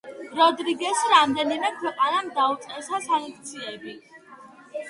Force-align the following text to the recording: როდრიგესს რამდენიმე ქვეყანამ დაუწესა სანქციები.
როდრიგესს 0.37 1.03
რამდენიმე 1.11 1.69
ქვეყანამ 1.81 2.31
დაუწესა 2.39 3.01
სანქციები. 3.11 3.95